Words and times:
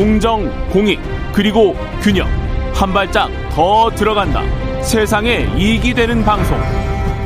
공정, 0.00 0.48
공익, 0.70 0.98
그리고 1.30 1.76
균형. 2.00 2.26
한 2.72 2.90
발짝 2.90 3.28
더 3.50 3.90
들어간다. 3.90 4.40
세상에 4.82 5.46
이익이 5.58 5.92
되는 5.92 6.24
방송. 6.24 6.58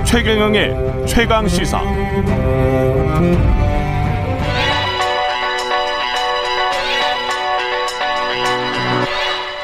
최경영의 0.05 1.07
최강 1.07 1.47
시사. 1.47 1.81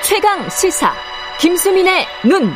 최강 0.04 0.48
시사. 0.48 0.92
김수민의 1.40 2.06
눈. 2.24 2.52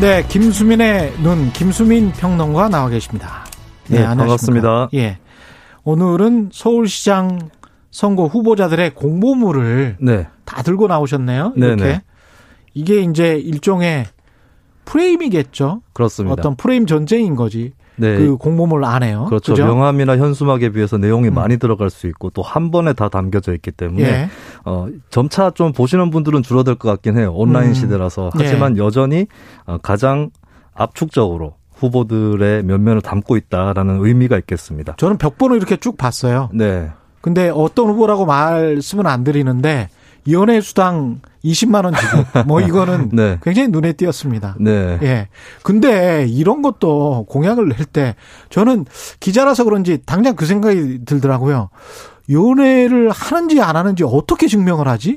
네, 0.00 0.24
김수민의 0.28 1.14
눈, 1.18 1.50
김수민 1.52 2.12
평론가 2.12 2.68
나와 2.68 2.88
계십니다. 2.88 3.44
네, 3.88 3.98
네 3.98 4.04
반갑습니다. 4.04 4.90
예. 4.94 5.18
오늘은 5.82 6.50
서울시장 6.52 7.50
선거 7.92 8.26
후보자들의 8.26 8.94
공보물을 8.94 9.98
네. 10.00 10.26
다 10.44 10.62
들고 10.62 10.88
나오셨네요. 10.88 11.52
이렇게. 11.54 11.76
네네. 11.76 12.02
이게 12.74 13.00
이제 13.02 13.36
일종의 13.36 14.06
프레임이겠죠. 14.86 15.82
그렇습니다. 15.92 16.32
어떤 16.32 16.56
프레임 16.56 16.86
전쟁인 16.86 17.36
거지. 17.36 17.72
네. 17.96 18.16
그 18.16 18.36
공모물 18.38 18.84
안에요. 18.86 19.26
그렇죠. 19.26 19.52
그죠? 19.52 19.66
명함이나 19.66 20.16
현수막에 20.16 20.70
비해서 20.70 20.96
내용이 20.96 21.28
음. 21.28 21.34
많이 21.34 21.58
들어갈 21.58 21.90
수 21.90 22.06
있고 22.06 22.30
또 22.30 22.40
한 22.42 22.70
번에 22.70 22.94
다 22.94 23.08
담겨져 23.10 23.52
있기 23.54 23.70
때문에 23.70 24.02
예. 24.02 24.28
어, 24.64 24.88
점차 25.10 25.50
좀 25.50 25.72
보시는 25.72 26.10
분들은 26.10 26.42
줄어들 26.42 26.74
것 26.76 26.88
같긴 26.88 27.18
해요. 27.18 27.32
온라인 27.34 27.68
음. 27.68 27.74
시대라서. 27.74 28.30
하지만 28.32 28.78
예. 28.78 28.80
여전히 28.82 29.26
어, 29.66 29.76
가장 29.78 30.30
압축적으로 30.74 31.56
후보들의 31.74 32.62
면면을 32.64 33.02
담고 33.02 33.36
있다라는 33.36 34.04
의미가 34.04 34.38
있겠습니다. 34.38 34.94
저는 34.96 35.18
벽번호 35.18 35.56
이렇게 35.56 35.76
쭉 35.76 35.98
봤어요. 35.98 36.48
네. 36.54 36.88
근데 37.22 37.48
어떤 37.48 37.88
후보라고 37.88 38.26
말씀은 38.26 39.06
안 39.06 39.24
드리는데 39.24 39.88
연애 40.30 40.60
수당 40.60 41.20
20만 41.44 41.84
원 41.84 41.94
주고 41.94 42.42
뭐 42.46 42.60
이거는 42.60 43.08
네. 43.14 43.38
굉장히 43.42 43.68
눈에 43.68 43.92
띄었습니다. 43.94 44.56
네. 44.60 44.98
예. 45.02 45.28
근데 45.62 46.26
이런 46.28 46.62
것도 46.62 47.24
공약을 47.28 47.68
낼 47.70 47.86
때 47.86 48.14
저는 48.50 48.84
기자라서 49.18 49.64
그런지 49.64 49.98
당장 50.04 50.36
그 50.36 50.46
생각이 50.46 51.04
들더라고요. 51.06 51.70
연애를 52.30 53.10
하는지 53.10 53.60
안 53.60 53.74
하는지 53.76 54.04
어떻게 54.04 54.46
증명을 54.46 54.86
하지? 54.86 55.16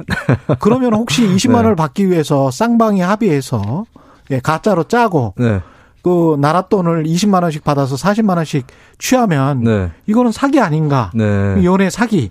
그러면 0.59 0.93
혹시 0.95 1.21
20만 1.27 1.49
네. 1.51 1.55
원을 1.57 1.75
받기 1.75 2.09
위해서 2.09 2.49
쌍방이 2.49 3.01
합의해서 3.01 3.85
예, 4.31 4.39
가짜로 4.39 4.83
짜고 4.85 5.35
네. 5.37 5.61
그 6.05 6.37
나라 6.39 6.61
돈을 6.61 7.05
20만 7.05 7.41
원씩 7.41 7.63
받아서 7.63 7.95
40만 7.95 8.37
원씩 8.37 8.67
취하면 8.99 9.63
네. 9.63 9.89
이거는 10.05 10.31
사기 10.31 10.59
아닌가? 10.59 11.09
네. 11.15 11.63
연애 11.63 11.89
사기. 11.89 12.29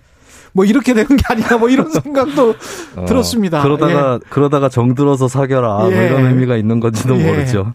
뭐 0.53 0.63
이렇게 0.63 0.93
되는 0.93 1.17
게 1.17 1.23
아니냐 1.27 1.57
뭐 1.57 1.67
이런 1.67 1.89
생각도 1.91 2.55
어, 2.95 3.03
들었습니다. 3.05 3.61
그러다가 3.61 4.13
예. 4.13 4.19
그러다가 4.29 4.69
정들어서 4.69 5.27
사겨라 5.27 5.79
뭐 5.79 5.91
예. 5.91 5.95
뭐 5.95 6.03
이런 6.05 6.25
의미가 6.27 6.55
있는 6.55 6.79
건지도 6.79 7.19
예. 7.19 7.25
모르죠. 7.25 7.73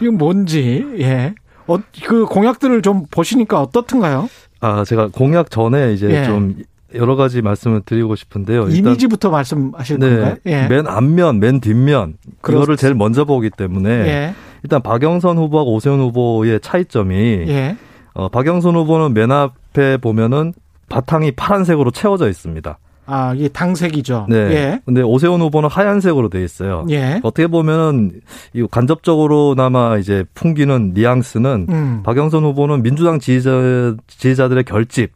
이건 0.00 0.16
뭔지 0.16 0.86
예. 1.00 1.34
어, 1.66 1.76
그 2.06 2.24
공약들을 2.24 2.80
좀 2.80 3.04
보시니까 3.10 3.60
어떻든가요? 3.60 4.30
아 4.60 4.84
제가 4.84 5.08
공약 5.12 5.50
전에 5.50 5.92
이제 5.92 6.08
예. 6.08 6.24
좀 6.24 6.56
여러 6.94 7.14
가지 7.14 7.42
말씀을 7.42 7.82
드리고 7.84 8.16
싶은데요. 8.16 8.68
이미지부터 8.68 9.28
말씀하실 9.28 9.98
네, 9.98 10.08
건가요? 10.08 10.36
예. 10.46 10.66
맨 10.66 10.86
앞면, 10.86 11.40
맨 11.40 11.60
뒷면 11.60 12.14
그거를 12.40 12.78
제일 12.78 12.94
먼저 12.94 13.26
보기 13.26 13.50
때문에 13.50 13.90
예. 13.90 14.34
일단 14.62 14.80
박영선 14.82 15.38
후보하고 15.38 15.74
오세훈 15.74 16.00
후보의 16.00 16.60
차이점이 16.60 17.14
예. 17.48 17.76
어, 18.14 18.28
박영선 18.28 18.74
후보는 18.76 19.14
맨 19.14 19.30
앞에 19.30 19.96
보면은 19.96 20.52
바탕이 20.88 21.32
파란색으로 21.32 21.90
채워져 21.90 22.28
있습니다. 22.28 22.78
아, 23.06 23.34
이게 23.34 23.48
당색이죠. 23.48 24.26
네. 24.28 24.36
예. 24.36 24.80
근데 24.84 25.02
오세훈 25.02 25.40
후보는 25.40 25.68
하얀색으로 25.68 26.28
돼 26.28 26.44
있어요. 26.44 26.86
예. 26.90 27.20
어떻게 27.22 27.46
보면은 27.46 28.12
이 28.52 28.66
간접적으로나마 28.70 29.98
이제 29.98 30.24
풍기는 30.34 30.92
뉘앙스는 30.94 31.66
음. 31.68 32.02
박영선 32.04 32.44
후보는 32.44 32.82
민주당 32.82 33.18
지지자 33.18 33.96
지지자들의 34.06 34.64
결집에 34.64 35.08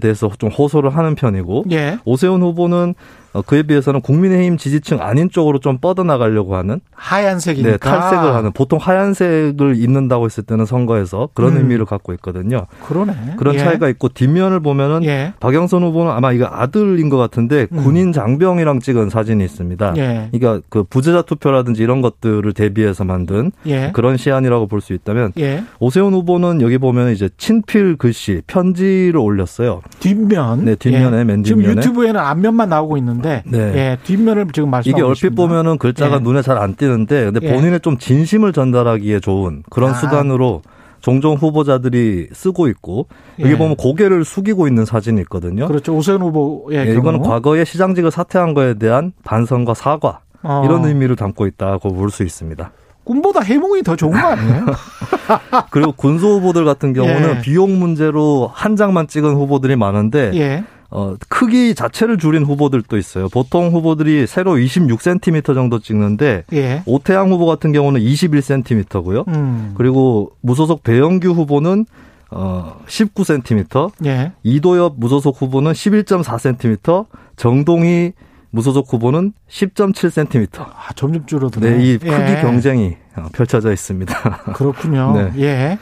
대해서 0.00 0.28
좀 0.38 0.50
호소를 0.50 0.90
하는 0.96 1.14
편이고 1.14 1.66
예. 1.70 1.98
오세훈 2.04 2.42
후보는 2.42 2.94
어, 3.25 3.25
그에 3.42 3.62
비해서는 3.62 4.00
국민의힘 4.00 4.56
지지층 4.56 5.00
아닌 5.02 5.28
쪽으로 5.30 5.58
좀 5.58 5.78
뻗어나가려고 5.78 6.56
하는 6.56 6.80
하얀색이니까 6.94 7.70
네, 7.70 7.76
탈색을 7.78 8.34
하는 8.34 8.52
보통 8.52 8.78
하얀색을 8.80 9.76
입는다고 9.76 10.24
했을 10.24 10.44
때는 10.44 10.64
선거에서 10.66 11.28
그런 11.34 11.52
음. 11.52 11.58
의미를 11.58 11.84
갖고 11.84 12.12
있거든요. 12.14 12.66
그러네. 12.86 13.34
그런 13.36 13.54
예. 13.54 13.58
차이가 13.58 13.88
있고 13.88 14.08
뒷면을 14.08 14.60
보면은 14.60 15.04
예. 15.04 15.34
박영선 15.40 15.82
후보는 15.82 16.12
아마 16.12 16.32
이거 16.32 16.46
아들인 16.50 17.08
것 17.08 17.16
같은데 17.18 17.66
음. 17.72 17.82
군인 17.82 18.12
장병이랑 18.12 18.80
찍은 18.80 19.10
사진이 19.10 19.44
있습니다. 19.44 19.94
예. 19.96 20.28
그러니까 20.32 20.64
그 20.68 20.84
부재자 20.84 21.22
투표라든지 21.22 21.82
이런 21.82 22.00
것들을 22.02 22.52
대비해서 22.52 23.04
만든 23.04 23.52
예. 23.66 23.90
그런 23.92 24.16
시안이라고 24.16 24.66
볼 24.68 24.76
수 24.86 24.92
있다면 24.92 25.32
예. 25.38 25.64
오세훈 25.80 26.12
후보는 26.12 26.60
여기 26.60 26.78
보면 26.78 27.10
이제 27.10 27.28
친필 27.38 27.96
글씨 27.96 28.42
편지를 28.46 29.16
올렸어요. 29.16 29.80
뒷면. 30.00 30.64
네, 30.64 30.74
뒷면에 30.76 31.18
예. 31.20 31.24
맨 31.24 31.42
뒷면에. 31.42 31.68
지금 31.68 31.76
유튜브에는 31.78 32.20
앞면만 32.20 32.68
나오고 32.68 32.96
있는데 32.98 33.25
있는데 33.26 33.42
네. 33.44 33.58
예, 33.78 33.98
뒷면을 34.04 34.46
지금 34.52 34.70
말씀하고 34.70 34.98
이게 34.98 35.02
얼핏 35.04 35.16
있습니다. 35.26 35.42
보면은 35.42 35.78
글자가 35.78 36.16
예. 36.16 36.18
눈에 36.20 36.42
잘 36.42 36.56
안 36.58 36.74
띄는데 36.74 37.24
근데 37.32 37.40
예. 37.46 37.52
본인의 37.52 37.80
좀 37.80 37.98
진심을 37.98 38.52
전달하기에 38.52 39.20
좋은 39.20 39.62
그런 39.70 39.90
아. 39.90 39.94
수단으로 39.94 40.62
종종 41.00 41.34
후보자들이 41.34 42.28
쓰고 42.32 42.68
있고 42.68 43.06
여기 43.38 43.52
예. 43.52 43.58
보면 43.58 43.76
고개를 43.76 44.24
숙이고 44.24 44.66
있는 44.66 44.84
사진이 44.84 45.20
있거든요. 45.22 45.68
그렇죠. 45.68 45.94
오세훈 45.94 46.22
후보의 46.22 46.88
예, 46.88 46.92
이거는 46.92 47.20
과거에 47.22 47.64
시장직을 47.64 48.10
사퇴한 48.10 48.54
거에 48.54 48.74
대한 48.74 49.12
반성과 49.24 49.74
사과 49.74 50.20
어. 50.42 50.62
이런 50.64 50.84
의미를 50.84 51.14
담고 51.16 51.46
있다고 51.46 51.92
볼 51.94 52.10
수 52.10 52.22
있습니다. 52.22 52.70
꿈보다 53.04 53.40
해몽이 53.40 53.82
더 53.84 53.94
좋은 53.94 54.12
거 54.12 54.18
아니에요? 54.18 54.66
그리고 55.70 55.92
군소 55.92 56.38
후보들 56.38 56.64
같은 56.64 56.92
경우는 56.92 57.36
예. 57.36 57.40
비용 57.40 57.78
문제로 57.78 58.50
한 58.52 58.74
장만 58.74 59.06
찍은 59.06 59.34
후보들이 59.34 59.76
많은데 59.76 60.32
예. 60.34 60.64
어, 60.90 61.16
크기 61.28 61.74
자체를 61.74 62.18
줄인 62.18 62.44
후보들도 62.44 62.96
있어요. 62.96 63.28
보통 63.28 63.70
후보들이 63.70 64.26
세로 64.26 64.54
26cm 64.54 65.54
정도 65.54 65.78
찍는데 65.78 66.44
예. 66.52 66.82
오태양 66.86 67.30
후보 67.30 67.46
같은 67.46 67.72
경우는 67.72 68.00
21cm고요. 68.00 69.26
음. 69.28 69.74
그리고 69.76 70.32
무소속 70.40 70.82
배영규 70.82 71.30
후보는 71.30 71.86
어 72.30 72.80
19cm, 72.86 73.92
예. 74.06 74.32
이도엽 74.42 74.94
무소속 74.96 75.40
후보는 75.40 75.72
11.4cm, 75.72 77.06
정동희 77.36 78.12
무소속 78.50 78.92
후보는 78.92 79.32
10.7cm. 79.48 80.60
아, 80.60 80.92
점점 80.96 81.26
줄어드네. 81.26 81.70
네, 81.70 81.84
이 81.84 81.98
크기 81.98 82.10
예. 82.10 82.40
경쟁이 82.40 82.96
어, 83.16 83.26
펼쳐져 83.32 83.72
있습니다. 83.72 84.52
그렇군요. 84.54 85.12
네. 85.36 85.42
예. 85.42 85.78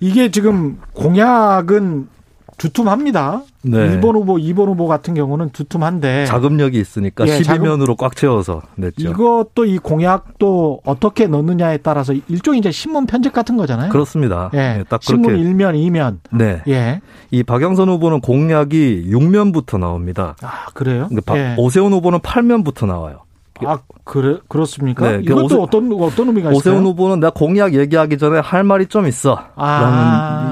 이게 0.00 0.30
지금 0.30 0.78
공약은 0.92 2.08
두툼합니다. 2.58 3.42
네. 3.62 3.78
1번 3.98 4.14
후보, 4.14 4.36
2번 4.36 4.66
후보 4.66 4.86
같은 4.86 5.14
경우는 5.14 5.50
두툼한데 5.50 6.26
자금력이 6.26 6.78
있으니까 6.78 7.26
예, 7.26 7.38
12면으로 7.38 7.96
꽉 7.96 8.14
채워서 8.14 8.62
냈죠. 8.76 9.08
이것도 9.08 9.64
이 9.64 9.78
공약도 9.78 10.80
어떻게 10.84 11.26
넣느냐에 11.26 11.78
따라서 11.78 12.12
일종의 12.28 12.60
이제 12.60 12.70
신문 12.70 13.06
편집 13.06 13.32
같은 13.32 13.56
거잖아요. 13.56 13.90
그렇습니다. 13.90 14.50
예. 14.54 14.58
네, 14.58 14.84
딱 14.88 15.02
신문 15.02 15.32
그렇게. 15.32 15.42
1면, 15.42 15.74
2면. 15.74 16.18
네. 16.32 16.62
예. 16.68 17.00
이 17.30 17.42
박영선 17.42 17.88
후보는 17.88 18.20
공약이 18.20 19.08
6면부터 19.10 19.78
나옵니다. 19.78 20.36
아, 20.42 20.66
그래요? 20.74 21.08
예. 21.34 21.54
오세훈 21.58 21.92
후보는 21.92 22.20
8면부터 22.20 22.86
나와요. 22.86 23.23
아 23.64 23.78
그래 24.04 24.38
그렇습니까? 24.48 25.12
네, 25.12 25.20
이것도 25.22 25.44
오세, 25.44 25.56
어떤 25.56 25.92
어떤 26.00 26.26
의미가 26.28 26.50
있어요? 26.50 26.56
오세훈 26.56 26.84
후보는 26.84 27.20
내가 27.20 27.30
공약 27.32 27.74
얘기하기 27.74 28.18
전에 28.18 28.40
할 28.40 28.64
말이 28.64 28.86
좀 28.86 29.06
있어. 29.06 29.38
아. 29.54 29.80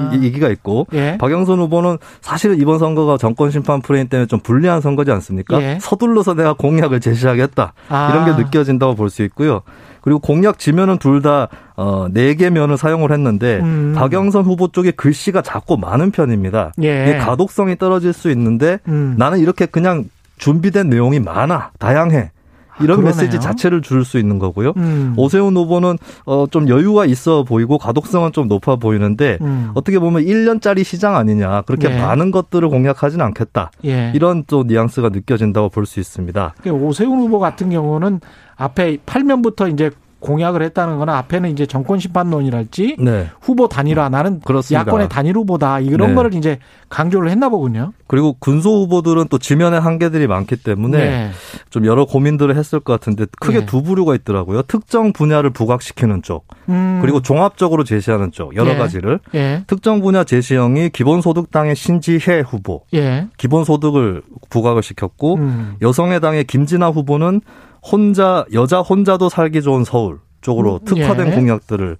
라는 0.09 0.23
얘기가 0.23 0.47
있고 0.49 0.87
예. 0.93 1.17
박영선 1.17 1.59
후보는 1.59 1.97
사실 2.21 2.59
이번 2.61 2.79
선거가 2.79 3.17
정권 3.17 3.51
심판 3.51 3.81
프레임 3.81 4.07
때문에 4.07 4.27
좀 4.27 4.39
불리한 4.39 4.79
선거지 4.81 5.11
않습니까? 5.11 5.61
예. 5.61 5.77
서둘러서 5.81 6.33
내가 6.35 6.53
공약을 6.53 6.99
제시하겠다 7.01 7.73
아. 7.89 8.09
이런 8.11 8.25
게 8.37 8.43
느껴진다고 8.43 8.95
볼 8.95 9.09
수 9.09 9.21
있고요. 9.23 9.61
그리고 10.01 10.19
공약 10.19 10.57
지면은 10.59 10.97
둘다 10.97 11.47
어, 11.75 12.07
4개 12.09 12.49
면을 12.49 12.77
사용을 12.77 13.11
했는데 13.11 13.59
음. 13.61 13.93
박영선 13.95 14.43
후보 14.45 14.67
쪽에 14.69 14.91
글씨가 14.91 15.41
작고 15.41 15.77
많은 15.77 16.11
편입니다. 16.11 16.71
예. 16.81 17.17
가독성이 17.21 17.77
떨어질 17.77 18.11
수 18.13 18.29
있는데 18.31 18.79
음. 18.87 19.15
나는 19.17 19.39
이렇게 19.39 19.65
그냥 19.65 20.05
준비된 20.39 20.89
내용이 20.89 21.19
많아 21.19 21.71
다양해. 21.79 22.31
이런 22.81 22.99
아, 22.99 23.03
메시지 23.03 23.39
자체를 23.39 23.81
줄 23.81 24.03
수 24.03 24.17
있는 24.17 24.37
거고요. 24.39 24.73
음. 24.77 25.13
오세훈 25.17 25.55
후보는 25.55 25.97
어, 26.25 26.45
좀 26.51 26.67
여유가 26.67 27.05
있어 27.05 27.43
보이고 27.43 27.77
가독성은 27.77 28.31
좀 28.33 28.47
높아 28.47 28.75
보이는데 28.75 29.37
음. 29.41 29.71
어떻게 29.75 29.97
보면 29.99 30.23
1년짜리 30.25 30.83
시장 30.83 31.15
아니냐 31.15 31.61
그렇게 31.61 31.89
예. 31.89 31.97
많은 32.01 32.31
것들을 32.31 32.67
공략하지는 32.69 33.23
않겠다. 33.25 33.71
예. 33.85 34.11
이런 34.13 34.43
또 34.47 34.63
뉘앙스가 34.63 35.09
느껴진다고 35.09 35.69
볼 35.69 35.85
수 35.85 35.99
있습니다. 35.99 36.55
오세훈 36.71 37.19
후보 37.19 37.39
같은 37.39 37.69
경우는 37.69 38.19
앞에 38.55 38.97
8면부터 39.05 39.71
이제 39.71 39.89
공약을 40.23 40.63
했다는 40.63 40.97
거는 40.97 41.13
앞에는 41.13 41.51
이제 41.51 41.65
정권 41.65 41.99
심판론이랄지 41.99 42.95
네. 42.99 43.27
후보 43.41 43.67
단일화 43.67 44.07
나는 44.07 44.39
그렇습니다. 44.39 44.79
야권의 44.79 45.09
단일 45.09 45.35
후보다 45.35 45.81
이런 45.81 46.09
네. 46.09 46.15
거를 46.15 46.33
이제 46.33 46.59
강조를 46.87 47.29
했나 47.29 47.49
보군요. 47.49 47.91
그리고 48.07 48.33
군소 48.39 48.83
후보들은 48.83 49.27
또 49.29 49.37
지면의 49.37 49.81
한계들이 49.81 50.27
많기 50.27 50.55
때문에 50.55 50.97
네. 50.97 51.31
좀 51.69 51.85
여러 51.85 52.05
고민들을 52.05 52.55
했을 52.55 52.79
것 52.79 52.93
같은데 52.93 53.25
크게 53.39 53.59
네. 53.59 53.65
두 53.65 53.83
부류가 53.83 54.15
있더라고요. 54.15 54.61
특정 54.63 55.11
분야를 55.11 55.49
부각시키는 55.49 56.21
쪽 56.21 56.47
음. 56.69 56.99
그리고 57.01 57.21
종합적으로 57.21 57.83
제시하는 57.83 58.31
쪽 58.31 58.55
여러 58.55 58.71
예. 58.71 58.77
가지를 58.77 59.19
예. 59.35 59.63
특정 59.67 60.01
분야 60.01 60.23
제시형이 60.23 60.89
기본소득당의 60.91 61.75
신지혜 61.75 62.39
후보 62.47 62.83
예. 62.93 63.27
기본소득을 63.37 64.21
부각을 64.49 64.83
시켰고 64.83 65.35
음. 65.35 65.75
여성의당의 65.81 66.45
김진아 66.45 66.89
후보는 66.91 67.41
혼자 67.83 68.45
여자 68.53 68.79
혼자도 68.79 69.29
살기 69.29 69.61
좋은 69.61 69.83
서울 69.83 70.19
쪽으로 70.41 70.79
음, 70.81 70.85
특화된 70.85 71.27
예. 71.27 71.31
공약들을 71.35 71.97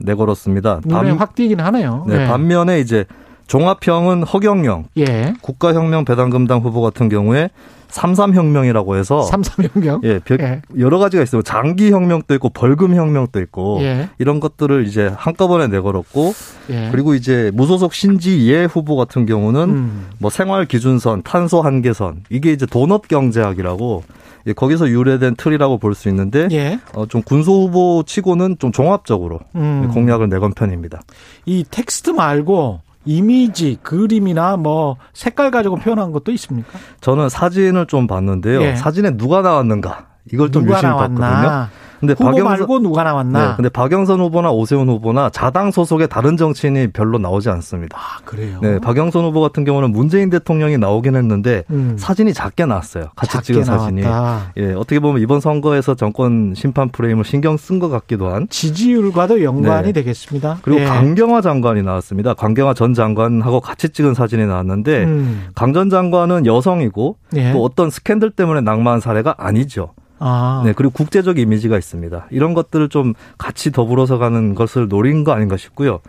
내걸었습니다. 0.00 0.80
눈에 0.84 1.10
확 1.12 1.34
띄긴 1.34 1.60
하네요. 1.60 2.04
네, 2.08 2.18
네. 2.18 2.26
반면에 2.26 2.80
이제 2.80 3.04
종합형은 3.46 4.22
허경영, 4.24 4.84
예. 4.98 5.34
국가혁명 5.40 6.04
배당금당 6.04 6.60
후보 6.60 6.82
같은 6.82 7.08
경우에 7.08 7.50
삼삼혁명이라고 7.88 8.96
해서 8.96 9.22
삼삼혁명 9.22 10.02
예, 10.04 10.20
예, 10.40 10.62
여러 10.78 10.98
가지가 10.98 11.22
있어요. 11.22 11.42
장기 11.42 11.90
혁명도 11.90 12.34
있고 12.34 12.50
벌금 12.50 12.94
혁명도 12.94 13.40
있고 13.40 13.78
예. 13.80 14.08
이런 14.18 14.40
것들을 14.40 14.86
이제 14.86 15.10
한꺼번에 15.16 15.66
내걸었고 15.68 16.32
예. 16.70 16.88
그리고 16.92 17.14
이제 17.14 17.50
무소속 17.54 17.94
신지 17.94 18.50
예 18.52 18.64
후보 18.64 18.96
같은 18.96 19.26
경우는 19.26 19.60
음. 19.62 20.06
뭐 20.18 20.30
생활 20.30 20.66
기준선, 20.66 21.22
탄소 21.22 21.60
한계선 21.60 22.24
이게 22.30 22.52
이제 22.52 22.66
돈업 22.66 23.08
경제학이라고 23.08 24.04
예, 24.46 24.52
거기서 24.52 24.88
유래된 24.88 25.36
틀이라고 25.36 25.78
볼 25.78 25.94
수 25.94 26.08
있는데 26.08 26.48
예. 26.52 26.78
어, 26.94 27.06
좀 27.06 27.22
군소 27.22 27.62
후보 27.62 28.04
치고는 28.06 28.56
좀 28.58 28.70
종합적으로 28.72 29.40
음. 29.56 29.90
공약을 29.92 30.28
내건 30.28 30.52
편입니다. 30.52 31.00
이 31.46 31.64
텍스트 31.68 32.10
말고 32.10 32.80
이미지, 33.08 33.78
그림이나 33.82 34.58
뭐 34.58 34.98
색깔 35.14 35.50
가지고 35.50 35.76
표현한 35.76 36.12
것도 36.12 36.30
있습니까? 36.32 36.78
저는 37.00 37.30
사진을 37.30 37.86
좀 37.86 38.06
봤는데요. 38.06 38.60
예. 38.60 38.76
사진에 38.76 39.16
누가 39.16 39.40
나왔는가 39.40 40.08
이걸 40.30 40.52
좀 40.52 40.68
유심히? 40.68 40.92
봤거든요. 40.92 41.68
근데 42.00 42.12
후보 42.12 42.24
박영선, 42.30 42.44
말고 42.44 42.78
누가 42.80 43.02
나왔나? 43.04 43.48
네, 43.48 43.52
근데 43.56 43.68
박영선 43.68 44.20
후보나 44.20 44.50
오세훈 44.50 44.88
후보나 44.88 45.30
자당 45.30 45.70
소속의 45.70 46.08
다른 46.08 46.36
정치인이 46.36 46.88
별로 46.92 47.18
나오지 47.18 47.48
않습니다. 47.50 47.98
아, 47.98 48.18
그래요? 48.24 48.58
네, 48.62 48.78
박영선 48.78 49.24
후보 49.24 49.40
같은 49.40 49.64
경우는 49.64 49.90
문재인 49.90 50.30
대통령이 50.30 50.78
나오긴 50.78 51.16
했는데 51.16 51.64
음. 51.70 51.96
사진이 51.98 52.34
작게 52.34 52.66
나왔어요. 52.66 53.06
같이 53.16 53.32
작게 53.32 53.46
찍은 53.46 53.64
사진이. 53.64 54.02
나왔다. 54.02 54.52
예, 54.58 54.72
어떻게 54.74 55.00
보면 55.00 55.20
이번 55.22 55.40
선거에서 55.40 55.94
정권 55.94 56.54
심판 56.54 56.88
프레임을 56.90 57.24
신경 57.24 57.56
쓴 57.56 57.78
것 57.78 57.88
같기도 57.88 58.28
한 58.28 58.46
지지율과도 58.48 59.42
연관이 59.42 59.88
네. 59.88 59.92
되겠습니다. 59.92 60.58
그리고 60.62 60.80
예. 60.80 60.84
강경화 60.84 61.40
장관이 61.40 61.82
나왔습니다. 61.82 62.34
강경화 62.34 62.74
전 62.74 62.94
장관하고 62.94 63.60
같이 63.60 63.88
찍은 63.90 64.14
사진이 64.14 64.46
나왔는데 64.46 65.04
음. 65.04 65.48
강전 65.54 65.90
장관은 65.90 66.46
여성이고 66.46 67.16
예. 67.36 67.52
또 67.52 67.64
어떤 67.64 67.90
스캔들 67.90 68.30
때문에 68.30 68.60
낙마한 68.60 69.00
사례가 69.00 69.34
아니죠. 69.38 69.90
아. 70.18 70.62
네, 70.64 70.72
그리고 70.72 70.92
국제적 70.92 71.38
이미지가 71.38 71.76
있습니다. 71.78 72.26
이런 72.30 72.54
것들을 72.54 72.88
좀 72.88 73.14
같이 73.36 73.70
더불어서 73.72 74.18
가는 74.18 74.54
것을 74.54 74.88
노린 74.88 75.24
거 75.24 75.32
아닌가 75.32 75.56
싶고요. 75.56 76.00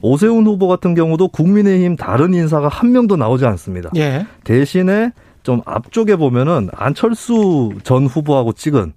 오세훈 0.00 0.46
후보 0.46 0.68
같은 0.68 0.94
경우도 0.94 1.28
국민의힘 1.28 1.96
다른 1.96 2.34
인사가 2.34 2.68
한 2.68 2.92
명도 2.92 3.16
나오지 3.16 3.46
않습니다. 3.46 3.90
예. 3.96 4.26
대신에 4.44 5.12
좀 5.42 5.60
앞쪽에 5.64 6.16
보면은 6.16 6.68
안철수 6.72 7.70
전 7.82 8.06
후보하고 8.06 8.52
찍은 8.52 8.92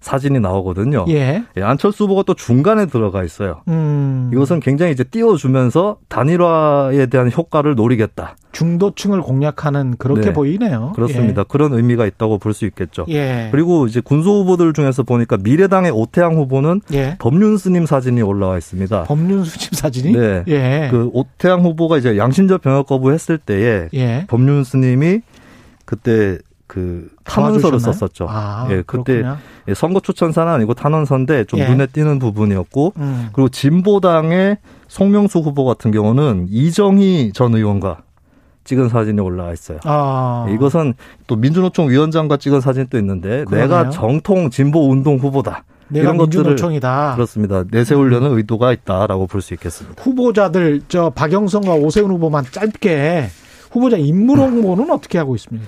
사진이 0.00 0.38
나오거든요. 0.40 1.04
예. 1.08 1.42
예. 1.56 1.62
안철수 1.62 2.04
후보가 2.04 2.22
또 2.22 2.34
중간에 2.34 2.86
들어가 2.86 3.24
있어요. 3.24 3.62
음. 3.68 4.30
이것은 4.32 4.60
굉장히 4.60 4.92
이제 4.92 5.02
띄워주면서 5.04 5.96
단일화에 6.08 7.06
대한 7.06 7.30
효과를 7.30 7.74
노리겠다. 7.74 8.36
중도층을 8.52 9.22
공략하는 9.22 9.96
그렇게 9.98 10.20
네. 10.28 10.32
보이네요. 10.32 10.92
그렇습니다. 10.94 11.40
예. 11.40 11.44
그런 11.48 11.72
의미가 11.74 12.06
있다고 12.06 12.38
볼 12.38 12.52
수 12.54 12.64
있겠죠. 12.66 13.04
예. 13.08 13.48
그리고 13.52 13.86
이제 13.86 14.00
군소 14.00 14.40
후보들 14.40 14.72
중에서 14.72 15.02
보니까 15.02 15.36
미래당의 15.36 15.90
오태양 15.92 16.36
후보는 16.36 16.80
예. 16.92 17.16
법륜스님 17.18 17.86
사진이 17.86 18.22
올라와 18.22 18.56
있습니다. 18.56 19.04
법륜스님 19.04 19.68
사진이? 19.72 20.12
네. 20.12 20.44
예. 20.48 20.88
그 20.90 21.10
오태양 21.12 21.62
후보가 21.64 21.98
이제 21.98 22.16
양심적 22.16 22.62
병역 22.62 22.86
거부했을 22.86 23.38
때에 23.38 23.88
예. 23.94 24.24
법륜스님이 24.28 25.20
그때 25.84 26.38
그 26.66 27.08
탄원서를 27.24 27.80
썼었죠. 27.80 28.26
아, 28.28 28.68
예, 28.70 28.82
그때 28.86 29.20
예, 29.20 29.24
선거 29.74 30.00
추천사는 30.00 30.50
아니고 30.52 30.74
탄원서인데 30.74 31.44
좀 31.44 31.60
예. 31.60 31.68
눈에 31.68 31.86
띄는 31.86 32.18
부분이었고 32.18 32.92
음. 32.98 33.28
그리고 33.32 33.48
진보당의 33.48 34.58
송명수 34.88 35.40
후보 35.40 35.64
같은 35.64 35.90
경우는 35.90 36.46
이정희 36.48 37.32
전 37.34 37.54
의원과 37.54 37.98
찍은 38.64 38.88
사진이 38.90 39.20
올라와 39.20 39.52
있어요. 39.52 39.78
아. 39.84 40.46
예, 40.48 40.52
이것은 40.54 40.94
또 41.26 41.36
민주노총 41.36 41.88
위원장과 41.88 42.36
찍은 42.36 42.60
사진도 42.60 42.98
있는데 42.98 43.44
그러네요. 43.44 43.66
내가 43.68 43.90
정통 43.90 44.50
진보 44.50 44.90
운동 44.90 45.16
후보다. 45.16 45.64
이런 45.90 46.18
것들을 46.18 46.44
민주노총이다. 46.44 47.14
그렇습니다. 47.14 47.64
내세우려는 47.70 48.32
음. 48.32 48.36
의도가 48.36 48.72
있다라고 48.74 49.26
볼 49.26 49.40
수 49.40 49.54
있겠습니다. 49.54 50.02
후보자들 50.02 50.82
저 50.88 51.08
박영선과 51.10 51.74
오세훈 51.76 52.10
후보만 52.10 52.44
짧게 52.50 53.28
후보자 53.70 53.96
인물 53.96 54.38
홍보는 54.38 54.90
어떻게 54.90 55.16
하고 55.16 55.34
있습니까? 55.36 55.66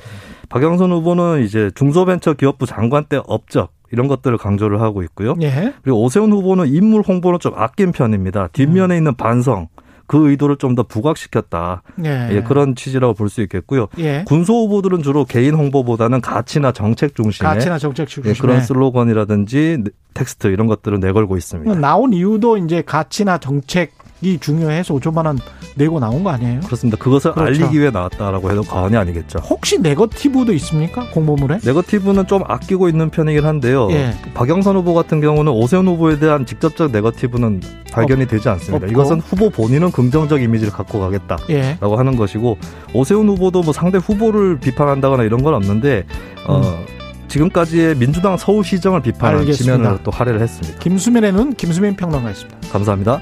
박영선 0.51 0.91
후보는 0.93 1.43
이제 1.45 1.71
중소벤처기업부 1.75 2.67
장관 2.67 3.05
때 3.05 3.21
업적 3.27 3.71
이런 3.93 4.09
것들을 4.09 4.37
강조를 4.39 4.81
하고 4.81 5.03
있고요. 5.03 5.35
예. 5.43 5.75
그리고 5.83 6.03
오세훈 6.03 6.33
후보는 6.33 6.67
인물 6.69 7.03
홍보는 7.03 7.39
좀 7.41 7.53
아낀 7.57 7.93
편입니다. 7.93 8.49
뒷면에 8.53 8.95
음. 8.95 8.99
있는 8.99 9.15
반성 9.15 9.69
그 10.07 10.29
의도를 10.31 10.57
좀 10.57 10.75
더 10.75 10.83
부각시켰다. 10.83 11.83
예. 12.05 12.29
예, 12.33 12.43
그런 12.43 12.75
취지라고 12.75 13.15
볼 13.15 13.29
수 13.29 13.43
있겠고요. 13.43 13.87
예. 13.99 14.25
군소 14.27 14.55
후보들은 14.65 15.03
주로 15.03 15.25
개인 15.25 15.55
홍보보다는 15.55 16.21
가치나 16.21 16.73
정책 16.73 17.15
중심의 17.15 17.49
가치나 17.49 17.79
정책 17.79 18.09
중심의 18.09 18.35
예, 18.37 18.41
그런 18.41 18.61
슬로건이라든지 18.61 19.85
텍스트 20.15 20.49
이런 20.49 20.67
것들을 20.67 20.99
내걸고 20.99 21.37
있습니다. 21.37 21.75
나온 21.77 22.13
이유도 22.13 22.57
이제 22.59 22.83
가치나 22.83 23.39
정책 23.39 23.93
이 24.23 24.39
중요해서 24.39 24.95
5천만 24.95 25.27
원 25.27 25.39
내고 25.75 25.99
나온 25.99 26.23
거 26.23 26.31
아니에요? 26.31 26.61
그렇습니다. 26.61 26.99
그것을 26.99 27.33
그렇죠. 27.33 27.65
알리기 27.65 27.81
위해 27.81 27.91
나왔다라고 27.91 28.51
해도 28.51 28.63
과언이 28.63 28.97
아니겠죠. 28.97 29.39
혹시 29.39 29.79
네거티브도 29.79 30.53
있습니까? 30.55 31.09
공모물에? 31.11 31.59
네거티브는 31.65 32.27
좀 32.27 32.43
아끼고 32.47 32.89
있는 32.89 33.11
편이긴 33.11 33.45
한데요. 33.47 33.89
예. 33.93 34.15
박영선 34.35 34.77
후보 34.77 34.95
같은 34.95 35.21
경우는 35.21 35.53
오세훈 35.53 35.87
후보에 35.89 36.19
대한 36.19 36.45
직접적 36.45 36.91
네거티브는 36.91 37.61
발견이 37.93 38.25
어, 38.25 38.27
되지 38.27 38.49
않습니다. 38.49 38.87
없고. 38.87 38.91
이것은 38.91 39.21
후보 39.21 39.51
본인은 39.51 39.91
긍정적 39.93 40.43
이미지를 40.43 40.73
갖고 40.73 41.01
가겠다라고 41.01 41.51
예. 41.51 41.77
하는 41.81 42.17
것이고 42.17 42.59
오세훈 42.93 43.29
후보도 43.29 43.63
뭐 43.63 43.73
상대 43.73 43.99
후보를 43.99 44.59
비판한다거나 44.59 45.25
이런 45.25 45.43
건 45.43 45.55
없는데 45.55 46.05
어, 46.47 46.57
음. 46.57 46.63
어, 46.65 47.01
지금까지의 47.29 47.95
민주당 47.95 48.37
서울시정을 48.37 49.03
비판한 49.03 49.51
지면을 49.53 49.99
또 50.03 50.11
할애를 50.11 50.41
했습니다. 50.41 50.79
김수민의 50.81 51.33
눈 51.33 51.55
김수민 51.55 51.95
평론가였습니다. 51.95 52.59
감사합니다. 52.73 53.21